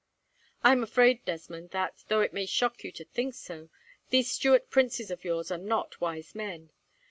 "I 0.63 0.71
am 0.71 0.81
afraid, 0.81 1.23
Desmond, 1.25 1.69
that, 1.77 2.05
though 2.07 2.21
it 2.21 2.33
may 2.33 2.47
shock 2.47 2.83
you 2.83 2.91
to 2.93 3.05
think 3.05 3.35
so, 3.35 3.69
these 4.09 4.31
Stuart 4.31 4.71
princes 4.71 5.11
of 5.11 5.23
yours 5.23 5.51
are 5.51 5.59
not 5.59 6.01
wise 6.01 6.33
men. 6.33 6.71